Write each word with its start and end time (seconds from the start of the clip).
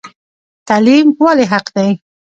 تعلیم 0.67 1.07
ولې 1.25 1.45
حق 1.51 1.65
دی؟ 1.75 1.89